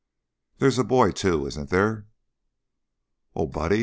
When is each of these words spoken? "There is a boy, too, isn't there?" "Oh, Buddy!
"There 0.57 0.67
is 0.67 0.79
a 0.79 0.83
boy, 0.83 1.11
too, 1.11 1.45
isn't 1.45 1.69
there?" 1.69 2.07
"Oh, 3.35 3.45
Buddy! 3.45 3.79